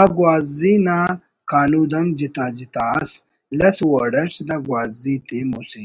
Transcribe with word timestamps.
آ 0.00 0.02
گوازی 0.16 0.74
نا 0.86 0.98
کانود 1.50 1.92
ہم 1.98 2.06
جتا 2.18 2.44
جتا 2.56 2.84
ئس 3.00 3.10
لس 3.58 3.76
وڑ 3.88 4.12
اٹ 4.20 4.32
دا 4.48 4.56
گوازی 4.66 5.14
تے 5.26 5.38
مسہ 5.50 5.84